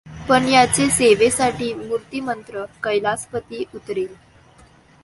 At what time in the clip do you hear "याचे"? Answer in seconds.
0.47-0.89